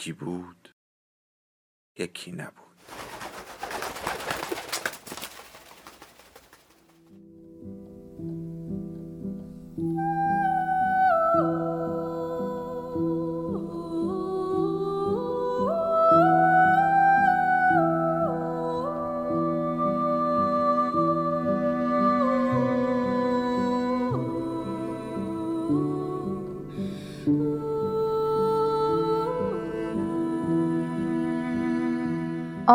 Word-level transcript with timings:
یکی 0.00 0.12
بود 0.12 0.74
یکی 1.98 2.32
نبود. 2.32 2.69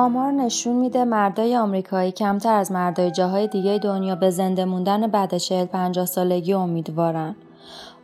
آمار 0.05 0.31
نشون 0.31 0.75
میده 0.75 1.05
مردای 1.05 1.57
آمریکایی 1.57 2.11
کمتر 2.11 2.53
از 2.53 2.71
مردای 2.71 3.11
جاهای 3.11 3.47
دیگه 3.47 3.77
دنیا 3.77 4.15
به 4.15 4.29
زنده 4.29 4.65
موندن 4.65 5.07
بعد 5.07 5.37
40 5.37 5.65
50 5.65 6.05
سالگی 6.05 6.53
امیدوارن. 6.53 7.35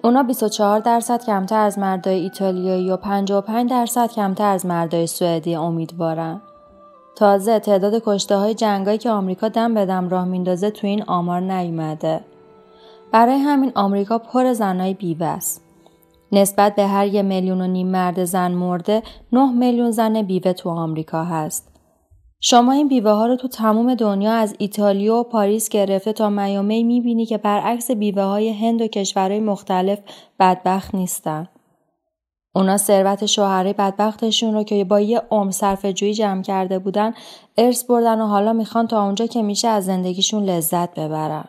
اونا 0.03 0.23
24 0.23 0.79
درصد 0.79 1.25
کمتر 1.25 1.59
از 1.59 1.79
مردای 1.79 2.19
ایتالیایی 2.19 2.91
و 2.91 2.97
55 2.97 3.69
درصد 3.69 4.11
کمتر 4.11 4.45
از 4.45 4.65
مردای 4.65 5.07
سوئدی 5.07 5.55
امیدوارن. 5.55 6.41
تازه 7.15 7.59
تعداد 7.59 8.01
کشته 8.05 8.35
های 8.35 8.53
جنگایی 8.53 8.97
که 8.97 9.09
آمریکا 9.09 9.47
دم 9.47 9.73
به 9.73 9.85
دم 9.85 10.09
راه 10.09 10.25
میندازه 10.25 10.71
تو 10.71 10.87
این 10.87 11.03
آمار 11.03 11.39
نیومده. 11.39 12.21
برای 13.11 13.37
همین 13.37 13.71
آمریکا 13.75 14.17
پر 14.17 14.53
زنای 14.53 14.93
بیوه 14.93 15.25
است. 15.25 15.61
نسبت 16.31 16.75
به 16.75 16.87
هر 16.87 17.07
یه 17.07 17.21
میلیون 17.21 17.61
و 17.61 17.67
نیم 17.67 17.87
مرد 17.87 18.23
زن 18.23 18.51
مرده 18.51 19.03
9 19.31 19.51
میلیون 19.51 19.91
زن 19.91 20.21
بیوه 20.21 20.53
تو 20.53 20.69
آمریکا 20.69 21.23
هست. 21.23 21.70
شما 22.43 22.71
این 22.71 22.87
بیوه 22.87 23.11
ها 23.11 23.25
رو 23.25 23.35
تو 23.35 23.47
تمام 23.47 23.95
دنیا 23.95 24.33
از 24.33 24.55
ایتالیا 24.57 25.15
و 25.15 25.23
پاریس 25.23 25.69
گرفته 25.69 26.13
تا 26.13 26.29
میامی 26.29 26.83
می‌بینی 26.83 27.25
که 27.25 27.37
برعکس 27.37 27.91
بیوه 27.91 28.23
های 28.23 28.49
هند 28.49 28.81
و 28.81 28.87
کشورهای 28.87 29.39
مختلف 29.39 29.99
بدبخت 30.39 30.95
نیستن. 30.95 31.47
اونا 32.55 32.77
ثروت 32.77 33.25
شوهرای 33.25 33.73
بدبختشون 33.73 34.53
رو 34.53 34.63
که 34.63 34.83
با 34.83 34.99
یه 34.99 35.21
عمر 35.31 35.51
صرف 35.51 35.85
جویی 35.85 36.13
جمع 36.13 36.41
کرده 36.41 36.79
بودن 36.79 37.13
ارث 37.57 37.83
بردن 37.83 38.21
و 38.21 38.25
حالا 38.25 38.53
می‌خوان 38.53 38.87
تا 38.87 39.03
اونجا 39.03 39.25
که 39.25 39.41
میشه 39.41 39.67
از 39.67 39.85
زندگیشون 39.85 40.43
لذت 40.43 40.99
ببرن. 40.99 41.45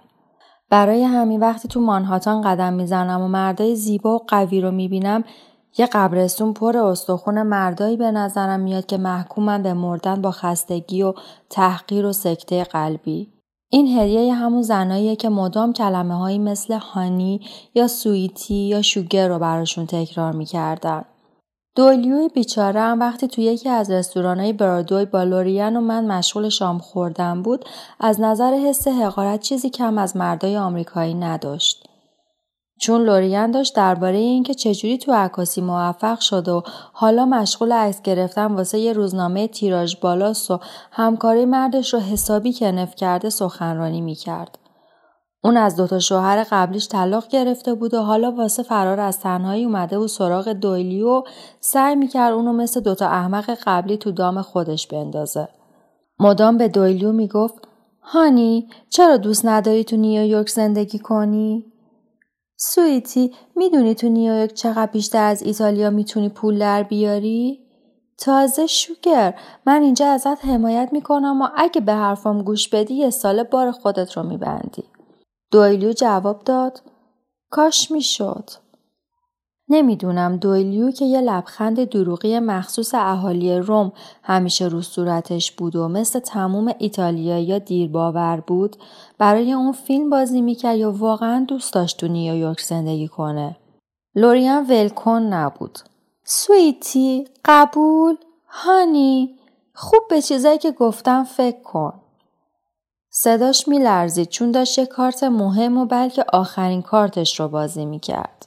برای 0.71 1.03
همین 1.03 1.41
وقتی 1.41 1.69
تو 1.69 1.81
مانهاتان 1.81 2.43
قدم 2.43 2.73
می‌زنم 2.73 3.21
و 3.21 3.29
مردای 3.29 3.77
زیبا 3.77 4.15
و 4.15 4.19
قوی 4.29 4.61
رو 4.61 4.71
می‌بینم 4.71 5.25
یه 5.79 5.87
قبرستون 5.87 6.53
پر 6.53 6.77
استخون 6.77 7.43
مردایی 7.43 7.97
به 7.97 8.11
نظرم 8.11 8.61
میاد 8.61 8.87
که 8.87 8.97
محکومن 8.97 9.63
به 9.63 9.75
مردن 9.75 10.23
با 10.23 10.31
خستگی 10.31 11.03
و 11.03 11.15
تحقیر 11.51 12.07
و 12.07 12.13
سکته 12.13 12.65
قلبی. 12.65 13.33
این 13.69 13.99
هدیه 13.99 14.35
همون 14.35 14.63
زناییه 14.63 15.17
که 15.17 15.29
مدام 15.29 15.73
کلمه 15.73 16.15
هایی 16.15 16.39
مثل 16.39 16.75
هانی 16.75 17.41
یا 17.75 17.89
سویتی 17.89 18.55
یا 18.55 18.83
شوگر 18.83 19.29
رو 19.29 19.39
براشون 19.39 19.87
تکرار 19.87 20.33
می‌کردن. 20.33 21.05
دولیوی 21.77 22.29
بیچاره 22.29 22.81
هم 22.81 23.01
وقتی 23.01 23.29
توی 23.29 23.45
یکی 23.45 23.69
از 23.69 23.91
رستورانهای 23.91 24.53
برادوی 24.53 25.05
با 25.05 25.23
لوریان 25.23 25.77
و 25.77 25.81
من 25.81 26.07
مشغول 26.07 26.49
شام 26.49 26.79
خوردن 26.79 27.43
بود 27.43 27.65
از 28.01 28.21
نظر 28.21 28.55
حس 28.55 28.89
حقارت 28.89 29.41
چیزی 29.41 29.71
کم 29.71 29.99
از 29.99 30.17
مردای 30.17 30.57
آمریکایی 30.57 31.15
نداشت. 31.15 31.89
چون 32.83 33.03
لوریان 33.05 33.51
داشت 33.51 33.77
درباره 33.77 34.17
اینکه 34.17 34.55
چجوری 34.55 34.99
تو 34.99 35.13
عکاسی 35.13 35.61
موفق 35.61 36.21
شد 36.21 36.49
و 36.49 36.63
حالا 36.93 37.27
مشغول 37.27 37.73
عکس 37.73 38.03
گرفتن 38.03 38.47
واسه 38.47 38.79
یه 38.79 38.93
روزنامه 38.93 39.49
تیراژ 39.49 39.97
بالاست 39.97 40.51
و 40.51 40.59
همکاری 40.93 41.45
مردش 41.45 41.95
رو 41.95 42.01
حسابی 42.01 42.53
کنف 42.53 42.95
کرده 42.95 43.31
سخنرانی 43.31 44.01
می‌کرد. 44.01 44.59
اون 45.45 45.57
از 45.57 45.77
دوتا 45.77 45.99
شوهر 45.99 46.47
قبلیش 46.51 46.89
طلاق 46.89 47.29
گرفته 47.29 47.75
بود 47.75 47.95
و 47.95 48.03
حالا 48.03 48.33
واسه 48.33 48.63
فرار 48.63 49.01
از 49.01 49.21
تنهایی 49.21 49.65
اومده 49.65 49.99
و 49.99 50.07
سراغ 50.07 50.49
دویلی 50.49 51.03
و 51.03 51.23
سعی 51.61 51.97
می‌کرد 51.97 52.33
اونو 52.33 52.53
مثل 52.53 52.81
دوتا 52.81 53.07
احمق 53.07 53.59
قبلی 53.67 53.97
تو 53.97 54.13
دام 54.13 54.43
خودش 54.43 54.87
بندازه. 54.87 55.49
مدام 56.19 56.59
به 56.59 56.69
دویلیو 56.69 57.13
می‌گفت 57.13 57.69
هانی 58.01 58.69
چرا 58.91 59.17
دوست 59.17 59.47
نداری 59.47 59.85
تو 59.85 59.97
نیویورک 59.97 60.49
زندگی 60.49 60.99
کنی؟ 60.99 61.72
سویتی 62.65 63.35
می‌دونی 63.57 63.95
تو 63.95 64.09
نیویورک 64.09 64.53
چقدر 64.55 64.91
بیشتر 64.93 65.25
از 65.25 65.43
ایتالیا 65.43 65.91
می‌تونی 65.91 66.29
پول 66.29 66.59
در 66.59 66.83
بیاری؟ 66.83 67.61
تازه 68.19 68.67
شوگر 68.67 69.35
من 69.67 69.83
اینجا 69.83 70.07
ازت 70.07 70.45
حمایت 70.45 70.89
می‌کنم 70.93 71.43
و 71.43 71.49
اگه 71.57 71.81
به 71.81 71.93
حرفام 71.93 72.43
گوش 72.43 72.69
بدی 72.69 72.95
یه 72.95 73.11
سال 73.11 73.43
بار 73.43 73.71
خودت 73.71 74.13
رو 74.17 74.23
میبندی. 74.23 74.85
دویلیو 75.51 75.93
جواب 75.93 76.45
داد 76.45 76.83
کاش 77.51 77.91
می‌شد. 77.91 78.51
نمی‌دونم 79.69 80.37
دویلیو 80.37 80.91
که 80.91 81.05
یه 81.05 81.21
لبخند 81.21 81.85
دروغی 81.85 82.39
مخصوص 82.39 82.95
اهالی 82.95 83.59
روم 83.59 83.93
همیشه 84.23 84.67
رو 84.67 84.83
صورتش 84.83 85.53
بود 85.53 85.77
و 85.77 85.89
مثل 85.89 86.19
تموم 86.19 86.75
ایتالیا 86.79 87.39
یا 87.39 87.59
دیر 87.59 87.91
باور 87.91 88.41
بود 88.47 88.77
برای 89.19 89.53
اون 89.53 89.73
فیلم 89.73 90.11
بازی 90.11 90.41
می‌کرد 90.41 90.77
یا 90.77 90.93
واقعا 90.93 91.45
دوست 91.49 91.75
داشت 91.75 91.97
تو 91.97 92.09
نیویورک 92.09 92.61
زندگی 92.61 93.09
کنه. 93.09 93.57
لوریان 94.15 94.67
ولکن 94.67 95.23
نبود. 95.23 95.79
سویتی 96.25 97.25
قبول 97.45 98.17
هانی 98.47 99.39
خوب 99.75 100.01
به 100.11 100.23
چیزایی 100.23 100.59
که 100.59 100.73
گفتم 100.73 101.25
فکر 101.25 101.63
کن. 101.63 101.93
صداش 103.11 103.69
میلرزید 103.69 104.29
چون 104.29 104.51
داشت 104.51 104.79
یه 104.79 104.87
کارت 104.87 105.25
مهم 105.25 105.79
و 105.79 105.85
بلکه 105.85 106.25
آخرین 106.33 106.83
کارتش 106.83 107.41
رو 107.41 107.49
بازی 107.49 107.85
می‌کرد. 107.85 108.47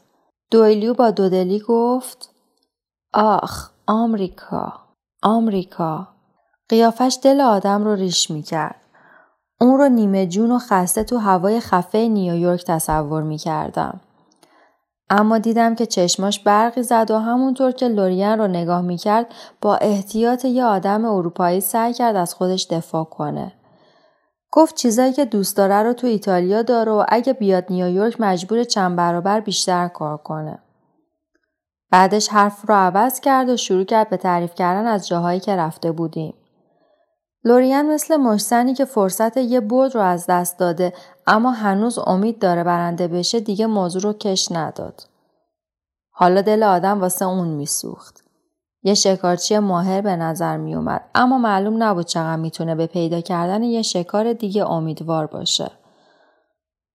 دویلیو 0.51 0.93
با 0.93 1.11
دودلی 1.11 1.59
گفت 1.59 2.29
آخ 3.13 3.69
آمریکا 3.87 4.73
آمریکا 5.23 6.07
قیافش 6.69 7.17
دل 7.23 7.41
آدم 7.41 7.83
رو 7.83 7.95
ریش 7.95 8.31
می‌کرد. 8.31 8.81
اون 9.61 9.77
رو 9.79 9.89
نیمه 9.89 10.27
جون 10.27 10.51
و 10.51 10.59
خسته 10.59 11.03
تو 11.03 11.17
هوای 11.17 11.59
خفه 11.59 11.97
نیویورک 11.97 12.65
تصور 12.65 13.23
می‌کردم. 13.23 13.99
اما 15.09 15.37
دیدم 15.37 15.75
که 15.75 15.85
چشماش 15.85 16.39
برقی 16.39 16.83
زد 16.83 17.11
و 17.11 17.17
همونطور 17.19 17.71
که 17.71 17.87
لورین 17.87 18.37
رو 18.37 18.47
نگاه 18.47 18.81
می‌کرد 18.81 19.33
با 19.61 19.75
احتیاط 19.75 20.45
یه 20.45 20.65
آدم 20.65 21.05
اروپایی 21.05 21.61
سعی 21.61 21.93
کرد 21.93 22.15
از 22.15 22.33
خودش 22.33 22.67
دفاع 22.71 23.03
کنه. 23.03 23.51
گفت 24.55 24.75
چیزایی 24.75 25.13
که 25.13 25.25
دوست 25.25 25.57
داره 25.57 25.83
رو 25.83 25.93
تو 25.93 26.07
ایتالیا 26.07 26.61
داره 26.61 26.91
و 26.91 27.05
اگه 27.09 27.33
بیاد 27.33 27.65
نیویورک 27.69 28.21
مجبور 28.21 28.63
چند 28.63 28.95
برابر 28.95 29.39
بیشتر 29.39 29.87
کار 29.87 30.17
کنه. 30.17 30.59
بعدش 31.91 32.27
حرف 32.27 32.69
رو 32.69 32.75
عوض 32.75 33.19
کرد 33.19 33.49
و 33.49 33.57
شروع 33.57 33.83
کرد 33.83 34.09
به 34.09 34.17
تعریف 34.17 34.55
کردن 34.55 34.87
از 34.87 35.07
جاهایی 35.07 35.39
که 35.39 35.55
رفته 35.55 35.91
بودیم. 35.91 36.33
لورین 37.43 37.81
مثل 37.81 38.17
مشتنی 38.17 38.73
که 38.73 38.85
فرصت 38.85 39.37
یه 39.37 39.59
برد 39.59 39.95
رو 39.95 40.01
از 40.01 40.25
دست 40.27 40.59
داده 40.59 40.93
اما 41.27 41.51
هنوز 41.51 41.99
امید 41.99 42.39
داره 42.39 42.63
برنده 42.63 43.07
بشه 43.07 43.39
دیگه 43.39 43.67
موضوع 43.67 44.01
رو 44.01 44.13
کش 44.13 44.51
نداد. 44.51 45.07
حالا 46.09 46.41
دل 46.41 46.63
آدم 46.63 47.01
واسه 47.01 47.25
اون 47.25 47.47
میسوخت. 47.47 48.24
یه 48.85 48.93
شکارچی 48.93 49.59
ماهر 49.59 50.01
به 50.01 50.15
نظر 50.15 50.57
می 50.57 50.75
اومد 50.75 51.01
اما 51.15 51.37
معلوم 51.37 51.83
نبود 51.83 52.05
چقدر 52.05 52.35
می‌تونه 52.35 52.75
به 52.75 52.87
پیدا 52.87 53.21
کردن 53.21 53.63
یه 53.63 53.81
شکار 53.81 54.33
دیگه 54.33 54.71
امیدوار 54.71 55.25
باشه. 55.25 55.71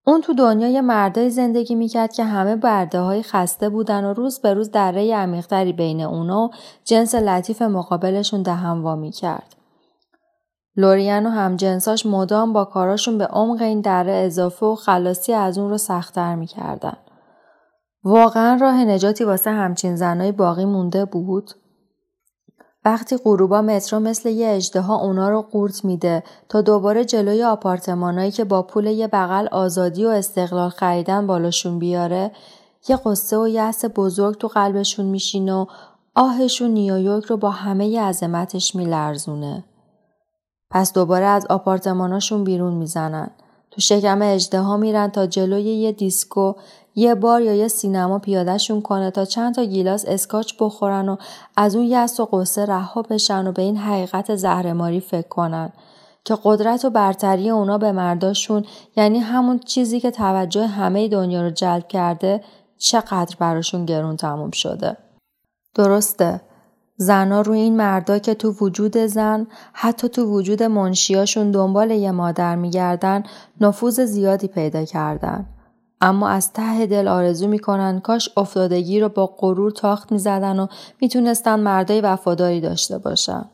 اون 0.06 0.20
تو 0.20 0.34
دنیای 0.34 0.80
مردای 0.80 1.30
زندگی 1.30 1.74
می‌کرد 1.74 2.12
که 2.12 2.24
همه 2.24 2.56
برده 2.56 3.00
های 3.00 3.22
خسته 3.22 3.68
بودن 3.68 4.04
و 4.04 4.14
روز 4.14 4.38
به 4.38 4.54
روز 4.54 4.70
دره 4.70 5.14
عمیقتری 5.14 5.72
بین 5.72 6.00
اونا 6.00 6.44
و 6.44 6.50
جنس 6.84 7.14
لطیف 7.14 7.62
مقابلشون 7.62 8.42
دهم 8.42 8.84
وا 8.84 8.96
می‌کرد. 8.96 9.56
لورین 10.76 11.26
و 11.26 11.30
همجنساش 11.30 12.06
مدام 12.06 12.52
با 12.52 12.64
کاراشون 12.64 13.18
به 13.18 13.26
عمق 13.26 13.62
این 13.62 13.80
دره 13.80 14.12
اضافه 14.12 14.66
و 14.66 14.74
خلاصی 14.74 15.32
از 15.32 15.58
اون 15.58 15.70
رو 15.70 15.78
سختتر 15.78 16.34
می‌کردن. 16.34 16.96
واقعا 18.04 18.58
راه 18.60 18.84
نجاتی 18.84 19.24
واسه 19.24 19.50
همچین 19.50 19.96
زنای 19.96 20.32
باقی 20.32 20.64
مونده 20.64 21.04
بود؟ 21.04 21.50
وقتی 22.84 23.16
غروبا 23.16 23.62
مترو 23.62 24.00
مثل 24.00 24.28
یه 24.28 24.48
اجدها 24.48 24.96
اونا 24.96 25.28
رو 25.28 25.42
قورت 25.42 25.84
میده 25.84 26.22
تا 26.48 26.60
دوباره 26.60 27.04
جلوی 27.04 27.44
آپارتمانایی 27.44 28.30
که 28.30 28.44
با 28.44 28.62
پول 28.62 28.86
یه 28.86 29.06
بغل 29.06 29.48
آزادی 29.52 30.04
و 30.04 30.08
استقلال 30.08 30.70
خریدن 30.70 31.26
بالاشون 31.26 31.78
بیاره 31.78 32.30
یه 32.88 32.96
غصه 32.96 33.38
و 33.38 33.48
یأس 33.48 33.84
بزرگ 33.96 34.38
تو 34.38 34.48
قلبشون 34.48 35.06
میشینه 35.06 35.48
و 35.48 35.66
آهشون 36.14 36.70
نیویورک 36.70 37.24
رو 37.24 37.36
با 37.36 37.50
همه 37.50 38.00
عظمتش 38.00 38.74
میلرزونه. 38.74 39.64
پس 40.70 40.92
دوباره 40.92 41.26
از 41.26 41.46
آپارتماناشون 41.50 42.44
بیرون 42.44 42.74
می‌زنن. 42.74 43.30
تو 43.70 43.80
شکم 43.80 44.22
اژدها 44.22 44.76
میرن 44.76 45.08
تا 45.08 45.26
جلوی 45.26 45.62
یه 45.62 45.92
دیسکو 45.92 46.52
یه 47.00 47.14
بار 47.14 47.42
یا 47.42 47.54
یه 47.54 47.68
سینما 47.68 48.18
پیادهشون 48.18 48.82
کنه 48.82 49.10
تا 49.10 49.24
چند 49.24 49.54
تا 49.54 49.64
گیلاس 49.64 50.04
اسکاچ 50.08 50.52
بخورن 50.60 51.08
و 51.08 51.16
از 51.56 51.76
اون 51.76 51.84
یس 51.84 52.20
و 52.20 52.24
قصه 52.24 52.66
رها 52.66 53.02
بشن 53.02 53.46
و 53.46 53.52
به 53.52 53.62
این 53.62 53.76
حقیقت 53.76 54.36
زهرماری 54.36 55.00
فکر 55.00 55.28
کنن 55.28 55.72
که 56.24 56.36
قدرت 56.44 56.84
و 56.84 56.90
برتری 56.90 57.50
اونا 57.50 57.78
به 57.78 57.92
مرداشون 57.92 58.64
یعنی 58.96 59.18
همون 59.18 59.58
چیزی 59.58 60.00
که 60.00 60.10
توجه 60.10 60.66
همه 60.66 61.08
دنیا 61.08 61.42
رو 61.42 61.50
جلب 61.50 61.88
کرده 61.88 62.44
چقدر 62.78 63.36
براشون 63.38 63.84
گرون 63.84 64.16
تموم 64.16 64.50
شده. 64.50 64.96
درسته 65.74 66.40
زنا 66.96 67.40
روی 67.40 67.58
این 67.58 67.76
مردا 67.76 68.18
که 68.18 68.34
تو 68.34 68.54
وجود 68.60 68.96
زن 68.96 69.46
حتی 69.72 70.08
تو 70.08 70.24
وجود 70.24 70.62
منشیاشون 70.62 71.50
دنبال 71.50 71.90
یه 71.90 72.10
مادر 72.10 72.56
میگردن 72.56 73.22
نفوذ 73.60 74.00
زیادی 74.00 74.48
پیدا 74.48 74.84
کردن. 74.84 75.46
اما 76.00 76.28
از 76.28 76.52
ته 76.52 76.86
دل 76.86 77.08
آرزو 77.08 77.48
می‌کنن 77.48 78.00
کاش 78.00 78.28
افتادگی 78.36 79.00
رو 79.00 79.08
با 79.08 79.26
غرور 79.26 79.70
تاخت 79.70 80.12
می‌زدن 80.12 80.58
و 80.58 80.66
می‌تونستن 81.00 81.60
مردای 81.60 82.00
وفاداری 82.00 82.60
داشته 82.60 82.98
باشن. 82.98 83.44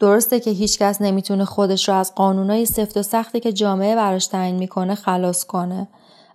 درسته 0.00 0.40
که 0.40 0.50
هیچکس 0.50 1.02
نمی‌تونه 1.02 1.44
خودش 1.44 1.88
رو 1.88 1.94
از 1.94 2.14
قانونای 2.14 2.66
سفت 2.66 2.96
و 2.96 3.02
سختی 3.02 3.40
که 3.40 3.52
جامعه 3.52 3.96
براش 3.96 4.26
تعیین 4.26 4.56
می‌کنه 4.56 4.94
خلاص 4.94 5.44
کنه 5.44 5.88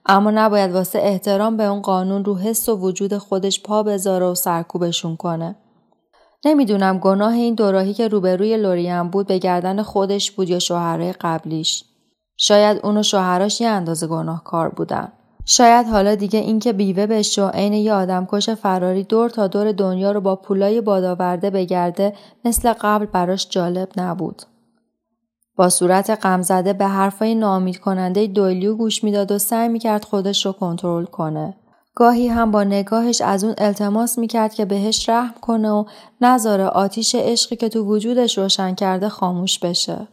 اما 0.05 0.31
نباید 0.31 0.71
واسه 0.71 0.99
احترام 0.99 1.57
به 1.57 1.63
اون 1.63 1.81
قانون 1.81 2.25
رو 2.25 2.37
حس 2.37 2.69
و 2.69 2.75
وجود 2.75 3.17
خودش 3.17 3.63
پا 3.63 3.83
بذاره 3.83 4.25
و 4.25 4.35
سرکوبشون 4.35 5.15
کنه. 5.15 5.55
نمی‌دونم 6.45 6.99
گناه 6.99 7.33
این 7.33 7.55
دوراهی 7.55 7.93
که 7.93 8.07
روبروی 8.07 8.57
لوریم 8.57 9.09
بود 9.09 9.27
به 9.27 9.37
گردن 9.37 9.81
خودش 9.81 10.31
بود 10.31 10.49
یا 10.49 10.59
شوهرای 10.59 11.13
قبلیش. 11.13 11.83
شاید 12.37 12.79
اون 12.83 12.97
و 12.97 13.03
شوهراش 13.03 13.61
یه 13.61 13.67
اندازه 13.67 14.07
کار 14.43 14.69
بودن. 14.69 15.11
شاید 15.45 15.87
حالا 15.87 16.15
دیگه 16.15 16.39
اینکه 16.39 16.73
بیوه 16.73 17.05
بشه 17.07 17.43
و 17.43 17.49
عین 17.49 17.73
یه 17.73 17.93
آدمکش 17.93 18.49
فراری 18.49 19.03
دور 19.03 19.29
تا 19.29 19.47
دور 19.47 19.71
دنیا 19.71 20.11
رو 20.11 20.21
با 20.21 20.35
پولای 20.35 20.81
بادآورده 20.81 21.49
بگرده 21.49 22.13
مثل 22.45 22.73
قبل 22.73 23.05
براش 23.05 23.47
جالب 23.49 23.89
نبود. 23.97 24.41
با 25.55 25.69
صورت 25.69 26.09
غمزده 26.09 26.73
به 26.73 26.85
حرفای 26.85 27.35
نامید 27.35 27.79
کننده 27.79 28.27
دویلیو 28.27 28.75
گوش 28.75 29.03
می‌داد 29.03 29.31
و 29.31 29.37
سعی 29.37 29.67
می‌کرد 29.69 30.05
خودش 30.05 30.45
رو 30.45 30.51
کنترل 30.51 31.05
کنه. 31.05 31.55
گاهی 31.95 32.27
هم 32.27 32.51
با 32.51 32.63
نگاهش 32.63 33.21
از 33.21 33.43
اون 33.43 33.55
التماس 33.57 34.17
می‌کرد 34.17 34.53
که 34.53 34.65
بهش 34.65 35.09
رحم 35.09 35.33
کنه 35.41 35.69
و 35.71 35.85
نذاره 36.21 36.65
آتیش 36.65 37.15
عشقی 37.15 37.55
که 37.55 37.69
تو 37.69 37.83
وجودش 37.83 38.37
روشن 38.37 38.75
کرده 38.75 39.09
خاموش 39.09 39.59
بشه. 39.59 40.07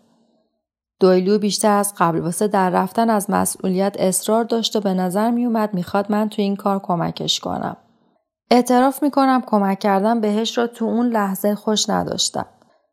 دویلیو 1.02 1.38
بیشتر 1.38 1.76
از 1.76 1.94
قبل 1.98 2.18
واسه 2.18 2.48
در 2.48 2.70
رفتن 2.70 3.10
از 3.10 3.30
مسئولیت 3.30 3.96
اصرار 3.98 4.44
داشت 4.44 4.76
و 4.76 4.80
به 4.80 4.94
نظر 4.94 5.30
میومد 5.30 5.74
می‌خواد 5.74 6.12
من 6.12 6.28
تو 6.28 6.42
این 6.42 6.56
کار 6.56 6.78
کمکش 6.78 7.40
کنم. 7.40 7.76
اعتراف 8.50 9.02
می‌کنم 9.02 9.42
کمک 9.46 9.78
کردن 9.78 10.20
بهش 10.20 10.58
را 10.58 10.66
تو 10.66 10.84
اون 10.84 11.06
لحظه 11.06 11.54
خوش 11.54 11.90
نداشتم. 11.90 12.46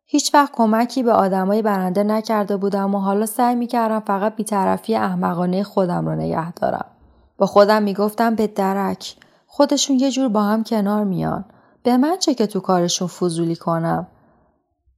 هیچ 0.06 0.34
وقت 0.34 0.52
کمکی 0.54 1.04
به 1.04 1.12
آدمای 1.12 1.62
برنده 1.62 2.04
نکرده 2.04 2.58
بودم 2.58 2.96
و 2.96 3.00
حالا 3.00 3.26
سعی 3.26 3.56
می‌کردم 3.56 4.00
فقط 4.00 4.36
بیطرفی 4.36 4.96
احمقانه 4.96 5.64
خودم 5.64 6.06
رو 6.06 6.16
نگه 6.16 6.52
دارم. 6.52 6.86
با 7.38 7.46
خودم 7.46 7.84
می‌گفتم 7.84 8.36
به 8.36 8.48
درک 8.48 9.16
خودشون 9.48 10.00
یه 10.00 10.12
جور 10.12 10.30
با 10.30 10.44
هم 10.44 10.64
کنار 10.64 11.04
میان. 11.04 11.46
به 11.84 11.98
من 11.98 12.18
چه 12.18 12.34
که 12.34 12.48
تو 12.48 12.60
کارشون 12.60 13.08
فضولی 13.08 13.56
کنم. 13.56 14.08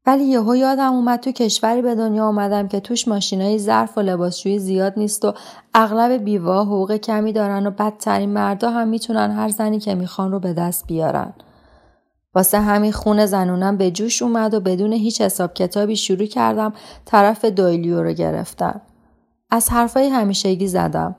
ولی 0.05 0.23
یهو 0.23 0.55
یادم 0.55 0.93
اومد 0.93 1.19
تو 1.19 1.31
کشوری 1.31 1.81
به 1.81 1.95
دنیا 1.95 2.25
آمدم 2.25 2.67
که 2.67 2.79
توش 2.79 3.07
ماشینای 3.07 3.59
ظرف 3.59 3.97
و 3.97 4.01
لباسشویی 4.01 4.59
زیاد 4.59 4.93
نیست 4.97 5.25
و 5.25 5.33
اغلب 5.73 6.11
بیوه 6.11 6.55
حقوق 6.55 6.95
کمی 6.95 7.33
دارن 7.33 7.67
و 7.67 7.71
بدترین 7.71 8.29
مردا 8.29 8.69
هم 8.69 8.87
می‌تونن 8.87 9.31
هر 9.31 9.49
زنی 9.49 9.79
که 9.79 9.95
می‌خوان 9.95 10.31
رو 10.31 10.39
به 10.39 10.53
دست 10.53 10.87
بیارن. 10.87 11.33
واسه 12.35 12.59
همین 12.59 12.91
خون 12.91 13.25
زنونم 13.25 13.77
به 13.77 13.91
جوش 13.91 14.21
اومد 14.21 14.53
و 14.53 14.59
بدون 14.59 14.93
هیچ 14.93 15.21
حساب 15.21 15.53
کتابی 15.53 15.95
شروع 15.95 16.25
کردم 16.25 16.73
طرف 17.05 17.45
دویلیو 17.45 18.03
رو 18.03 18.13
گرفتم. 18.13 18.81
از 19.49 19.69
حرفای 19.69 20.07
همیشگی 20.07 20.67
زدم. 20.67 21.15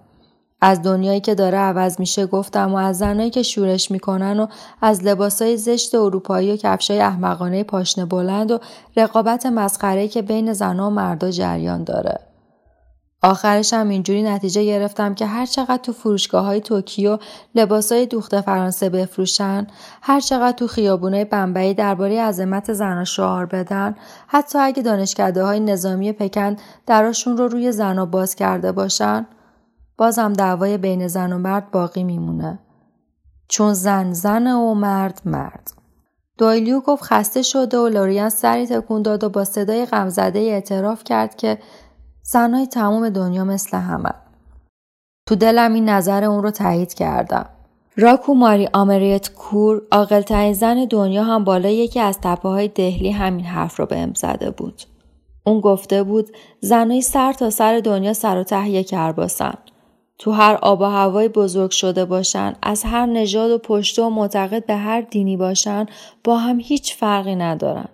از 0.64 0.82
دنیایی 0.82 1.20
که 1.20 1.35
داره 1.35 1.59
عوض 1.59 2.00
میشه 2.00 2.26
گفتم 2.26 2.75
و 2.75 2.76
از 2.76 2.99
زنایی 2.99 3.31
که 3.31 3.43
شورش 3.43 3.91
می‌کنن 3.91 4.41
و 4.41 4.47
از 4.82 5.05
لباسای 5.05 5.56
زشت 5.56 5.94
اروپایی 5.94 6.53
و 6.53 6.56
کفشای 6.56 7.00
احمقانه 7.00 7.64
پاشنه 7.64 8.05
بلند 8.05 8.50
و 8.50 8.59
رقابت 8.97 9.47
مسخره 9.47 10.09
که 10.09 10.23
بین 10.23 10.53
زنها 10.53 10.87
و 10.87 10.91
مردا 10.91 11.31
جریان 11.31 11.85
داره. 11.85 12.19
آخرش 13.23 13.73
هم 13.73 13.88
اینجوری 13.88 14.23
نتیجه 14.23 14.64
گرفتم 14.64 15.14
که 15.14 15.26
هر 15.26 15.47
چقدر 15.47 15.82
تو 15.82 15.93
فروشگاه 15.93 16.44
های 16.44 16.61
توکیو 16.61 17.19
لباس 17.55 17.93
های 17.93 18.06
دوخت 18.06 18.41
فرانسه 18.41 18.88
بفروشن، 18.88 19.67
هر 20.03 20.20
چقدر 20.20 20.56
تو 20.56 20.67
خیابونه 20.67 21.25
بمبئی 21.25 21.75
درباره 21.75 22.23
عظمت 22.23 22.73
زن 22.73 23.05
شعار 23.05 23.47
بدن، 23.47 23.97
حتی 24.26 24.59
اگه 24.59 24.82
دانشکده 24.82 25.44
های 25.44 25.61
نظامی 25.61 26.12
پکن 26.12 26.56
دراشون 26.87 27.37
رو 27.37 27.49
روی 27.49 27.73
زن 27.73 28.05
باز 28.05 28.35
کرده 28.35 28.73
باشن، 28.73 29.26
بازم 30.02 30.32
دعوای 30.32 30.78
بین 30.78 31.08
زن 31.08 31.32
و 31.32 31.38
مرد 31.38 31.70
باقی 31.70 32.04
میمونه. 32.04 32.58
چون 33.49 33.72
زن 33.72 34.12
زن 34.12 34.46
و 34.46 34.75
مرد 34.75 35.20
مرد. 35.25 35.72
دویلیو 36.38 36.81
گفت 36.81 37.02
خسته 37.02 37.43
شده 37.43 37.78
و 37.78 37.88
لوریان 37.88 38.28
سری 38.28 38.66
تکون 38.66 39.02
داد 39.02 39.25
و 39.25 39.28
با 39.28 39.44
صدای 39.44 39.87
غمزده 39.87 40.38
اعتراف 40.38 41.04
کرد 41.04 41.37
که 41.37 41.58
زنای 42.22 42.66
تمام 42.66 43.08
دنیا 43.08 43.44
مثل 43.44 43.78
همه. 43.78 44.14
تو 45.26 45.35
دلم 45.35 45.75
این 45.75 45.88
نظر 45.88 46.25
اون 46.25 46.42
رو 46.42 46.50
تایید 46.50 46.94
کردم. 46.94 47.47
راکو 47.97 48.35
ماری 48.35 48.68
آمریت 48.73 49.35
کور 49.35 49.82
عاقلترین 49.92 50.52
زن 50.52 50.85
دنیا 50.85 51.25
هم 51.25 51.44
بالا 51.44 51.68
یکی 51.68 52.00
از 52.00 52.18
تپه 52.23 52.49
های 52.49 52.68
دهلی 52.68 53.11
همین 53.11 53.44
حرف 53.44 53.80
رو 53.80 53.87
بهم 53.87 54.14
زده 54.14 54.50
بود. 54.50 54.82
اون 55.47 55.61
گفته 55.61 56.02
بود 56.02 56.30
زنای 56.61 57.02
سر 57.02 57.32
تا 57.32 57.50
سر 57.50 57.80
دنیا 57.80 58.12
سر 58.12 58.37
و 58.37 58.44
تهیه 58.44 58.85
کرباسن. 58.85 59.54
تو 60.23 60.31
هر 60.31 60.59
آب 60.62 60.81
و 60.81 60.85
هوای 60.85 61.29
بزرگ 61.29 61.71
شده 61.71 62.05
باشن 62.05 62.55
از 62.62 62.85
هر 62.85 63.07
نژاد 63.07 63.50
و 63.50 63.59
پشته 63.59 64.02
و 64.02 64.11
معتقد 64.11 64.67
به 64.67 64.75
هر 64.75 65.00
دینی 65.00 65.37
باشن 65.37 65.87
با 66.25 66.38
هم 66.38 66.61
هیچ 66.61 66.97
فرقی 66.97 67.35
ندارن. 67.35 67.88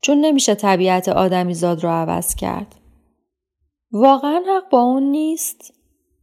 چون 0.00 0.20
نمیشه 0.20 0.54
طبیعت 0.54 1.08
آدمی 1.08 1.54
زاد 1.54 1.84
رو 1.84 1.90
عوض 1.90 2.34
کرد. 2.34 2.74
واقعا 3.92 4.42
حق 4.56 4.70
با 4.70 4.80
اون 4.82 5.02
نیست؟ 5.02 5.72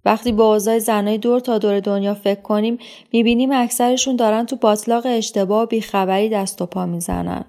وقتی 0.05 0.31
با 0.31 0.53
اوضاع 0.53 0.79
زنای 0.79 1.17
دور 1.17 1.39
تا 1.39 1.57
دور 1.57 1.79
دنیا 1.79 2.13
فکر 2.13 2.41
کنیم 2.41 2.77
می‌بینیم 3.13 3.51
اکثرشون 3.51 4.15
دارن 4.15 4.45
تو 4.45 4.55
باطلاق 4.55 5.03
اشتباه 5.05 5.63
و 5.63 5.65
بیخبری 5.65 6.29
دست 6.29 6.61
و 6.61 6.65
پا 6.65 6.85
می‌زنن. 6.85 7.45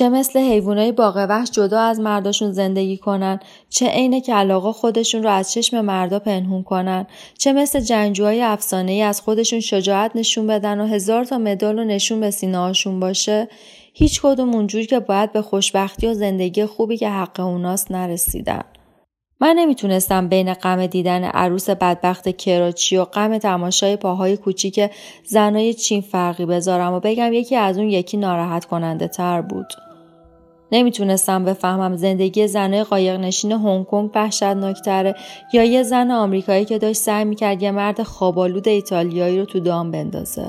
چه 0.00 0.08
مثل 0.08 0.38
حیوانای 0.38 0.92
باغ 0.92 1.26
وحش 1.28 1.50
جدا 1.50 1.80
از 1.80 2.00
مرداشون 2.00 2.52
زندگی 2.52 2.96
کنن؟ 2.96 3.40
چه 3.68 3.86
عین 3.86 4.22
علاقه 4.28 4.72
خودشون 4.72 5.22
رو 5.22 5.30
از 5.30 5.52
چشم 5.52 5.80
مردا 5.80 6.18
پنهون 6.18 6.62
کنن؟ 6.62 7.06
چه 7.38 7.52
مثل 7.52 7.80
جنگجوهای 7.80 8.42
افسانه 8.42 8.92
ای 8.92 9.02
از 9.02 9.20
خودشون 9.20 9.60
شجاعت 9.60 10.10
نشون 10.14 10.46
بدن 10.46 10.80
و 10.80 10.86
هزار 10.86 11.24
تا 11.24 11.38
مدال 11.38 11.78
و 11.78 11.84
نشون 11.84 12.20
به 12.20 12.30
سینه 12.30 12.72
باشه؟ 13.00 13.48
هیچ 13.94 14.20
کدوم 14.22 14.54
اونجوری 14.54 14.86
که 14.86 15.00
باید 15.00 15.32
به 15.32 15.42
خوشبختی 15.42 16.06
و 16.06 16.14
زندگی 16.14 16.66
خوبی 16.66 16.96
که 16.96 17.08
حق 17.08 17.40
اوناست 17.40 17.90
نرسیدن. 17.90 18.64
من 19.40 19.54
نمی‌تونستم 19.58 20.28
بین 20.28 20.54
غم 20.54 20.86
دیدن 20.86 21.24
عروس 21.24 21.70
بدبخت 21.70 22.28
کراچی 22.28 22.96
و 22.96 23.04
غم 23.04 23.38
تماشای 23.38 23.96
پاهای 23.96 24.36
کوچیک 24.36 24.90
زنای 25.24 25.74
چین 25.74 26.00
فرقی 26.00 26.46
بذارم 26.46 26.92
و 26.92 27.00
بگم 27.00 27.32
یکی 27.32 27.56
از 27.56 27.78
اون 27.78 27.88
یکی 27.88 28.16
ناراحت 28.16 28.64
کننده 28.64 29.08
تر 29.08 29.40
بود. 29.40 29.89
نمی‌تونستم 30.72 31.44
بفهمم 31.44 31.96
زندگی 31.96 32.46
زنای 32.46 32.84
قایق 32.84 33.20
نشین 33.20 33.52
هنگ 33.52 33.86
کنگ 33.86 34.10
وحشتناکتره 34.14 35.14
یا 35.52 35.64
یه 35.64 35.82
زن 35.82 36.10
آمریکایی 36.10 36.64
که 36.64 36.78
داشت 36.78 37.00
سعی 37.00 37.24
می‌کرد 37.24 37.62
یه 37.62 37.70
مرد 37.70 38.02
خوابالود 38.02 38.68
ایتالیایی 38.68 39.38
رو 39.38 39.44
تو 39.44 39.60
دام 39.60 39.90
بندازه. 39.90 40.46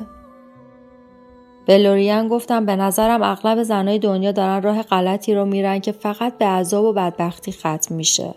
به 1.66 1.78
لوریان 1.78 2.28
گفتم 2.28 2.66
به 2.66 2.76
نظرم 2.76 3.24
اغلب 3.24 3.64
زنای 3.64 4.00
دنیا 4.00 4.32
دارن 4.32 4.62
راه 4.62 4.84
غلطی 4.84 5.36
رو 5.36 5.46
میرن 5.46 5.80
که 5.80 5.92
فقط 5.92 6.38
به 6.38 6.46
عذاب 6.46 6.86
و 6.86 6.94
بدبختی 6.94 7.52
ختم 7.52 7.96
میشه. 7.96 8.34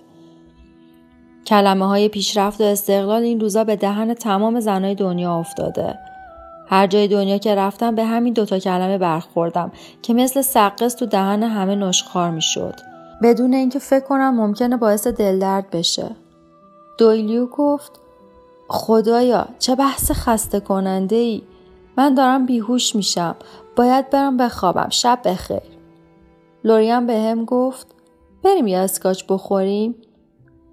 کلمه 1.46 1.86
های 1.86 2.08
پیشرفت 2.08 2.60
و 2.60 2.64
استقلال 2.64 3.22
این 3.22 3.40
روزا 3.40 3.64
به 3.64 3.76
دهن 3.76 4.14
تمام 4.14 4.60
زنای 4.60 4.94
دنیا 4.94 5.34
افتاده. 5.34 5.98
هر 6.66 6.86
جای 6.86 7.08
دنیا 7.08 7.38
که 7.38 7.54
رفتم 7.54 7.94
به 7.94 8.04
همین 8.04 8.32
دوتا 8.32 8.58
کلمه 8.58 8.98
برخوردم 8.98 9.72
که 10.02 10.14
مثل 10.14 10.42
سقس 10.42 10.94
تو 10.94 11.06
دهن 11.06 11.42
همه 11.42 11.74
نشخار 11.74 12.30
می 12.30 12.42
شد. 12.42 12.74
بدون 13.22 13.54
اینکه 13.54 13.78
فکر 13.78 14.04
کنم 14.04 14.34
ممکنه 14.34 14.76
باعث 14.76 15.06
دلدرد 15.06 15.70
بشه. 15.70 16.10
دویلیو 16.98 17.46
گفت 17.46 18.00
خدایا 18.68 19.48
چه 19.58 19.74
بحث 19.74 20.10
خسته 20.10 20.60
کننده 20.60 21.16
ای 21.16 21.42
من 21.96 22.14
دارم 22.14 22.46
بیهوش 22.46 22.96
میشم 22.96 23.36
باید 23.76 24.10
برم 24.10 24.36
بخوابم 24.36 24.88
شب 24.90 25.18
بخیر 25.24 25.62
لوریان 26.64 27.06
به 27.06 27.18
هم 27.18 27.44
گفت 27.44 27.86
بریم 28.42 28.66
یه 28.66 28.78
اسکاچ 28.78 29.24
بخوریم 29.28 29.94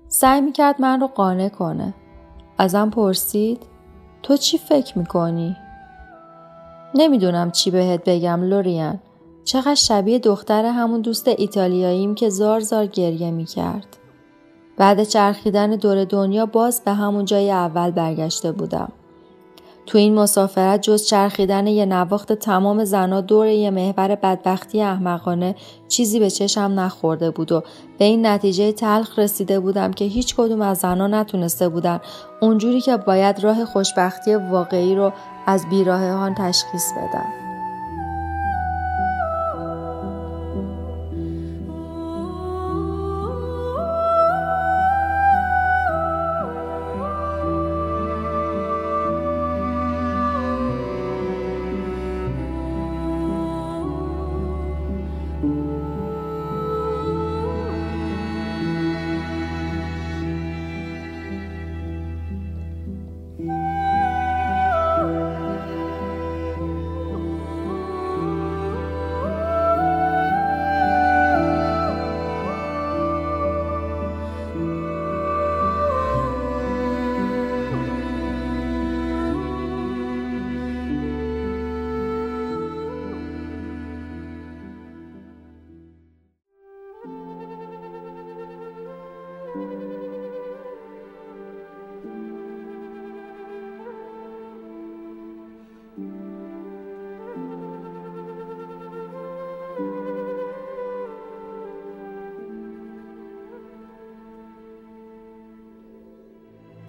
سعی 0.07 0.41
می‌کرد 0.41 0.81
من 0.81 1.01
رو 1.01 1.07
قانع 1.07 1.49
کنه 1.49 1.93
ازم 2.57 2.89
پرسید 2.89 3.63
تو 4.23 4.37
چی 4.37 4.57
فکر 4.57 4.97
می‌کنی؟ 4.97 5.57
نمی‌دونم 6.95 7.51
چی 7.51 7.71
بهت 7.71 8.03
بگم 8.05 8.43
لوریان 8.43 8.99
چقدر 9.43 9.75
شبیه 9.75 10.19
دختر 10.19 10.65
همون 10.65 11.01
دوست 11.01 11.27
ایتالیاییم 11.27 12.15
که 12.15 12.29
زار 12.29 12.59
زار 12.59 12.85
گریه 12.85 13.31
می‌کرد 13.31 13.97
بعد 14.77 15.03
چرخیدن 15.03 15.69
دور 15.69 16.03
دنیا 16.05 16.45
باز 16.45 16.81
به 16.85 16.91
همون 16.91 17.25
جای 17.25 17.51
اول 17.51 17.91
برگشته 17.91 18.51
بودم. 18.51 18.91
تو 19.85 19.97
این 19.97 20.15
مسافرت 20.15 20.81
جز 20.81 21.05
چرخیدن 21.05 21.67
یه 21.67 21.85
نواخت 21.85 22.33
تمام 22.33 22.83
زنا 22.83 23.21
دور 23.21 23.47
یه 23.47 23.69
محور 23.71 24.15
بدبختی 24.15 24.81
احمقانه 24.81 25.55
چیزی 25.87 26.19
به 26.19 26.29
چشم 26.29 26.61
نخورده 26.61 27.31
بود 27.31 27.51
و 27.51 27.63
به 27.97 28.05
این 28.05 28.25
نتیجه 28.25 28.71
تلخ 28.71 29.19
رسیده 29.19 29.59
بودم 29.59 29.91
که 29.91 30.05
هیچ 30.05 30.35
کدوم 30.35 30.61
از 30.61 30.77
زنا 30.77 31.07
نتونسته 31.07 31.69
بودن 31.69 31.99
اونجوری 32.41 32.81
که 32.81 32.97
باید 32.97 33.43
راه 33.43 33.65
خوشبختی 33.65 34.35
واقعی 34.35 34.95
رو 34.95 35.11
از 35.45 35.65
بیراهان 35.69 36.35
تشخیص 36.35 36.91
بدم. 36.93 37.40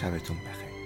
شبتون 0.00 0.36
بخیر. 0.36 0.79